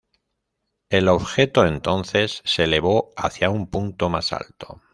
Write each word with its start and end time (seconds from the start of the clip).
El 0.89 1.07
objeto 1.09 1.63
entonces 1.67 2.41
se 2.43 2.63
elevó 2.63 3.11
hacia 3.15 3.51
un 3.51 3.67
punto 3.69 4.09
más 4.09 4.33
alto. 4.33 4.81